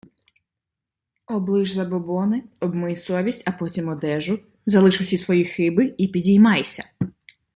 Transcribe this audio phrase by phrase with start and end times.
[1.27, 6.83] Облиш забобони, обмий совість, а потім одежу, залиш усі свої хиби і підіймайся!